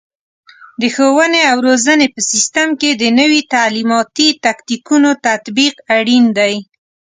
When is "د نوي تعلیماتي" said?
3.01-4.29